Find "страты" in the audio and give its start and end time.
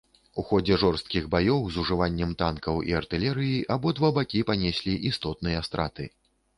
5.71-6.15